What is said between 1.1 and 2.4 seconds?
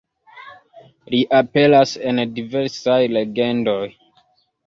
Li aperas en